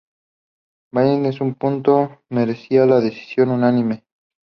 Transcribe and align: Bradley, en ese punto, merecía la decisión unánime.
Bradley, 0.91 1.17
en 1.17 1.25
ese 1.27 1.45
punto, 1.53 2.23
merecía 2.31 2.87
la 2.87 3.01
decisión 3.01 3.51
unánime. 3.51 4.03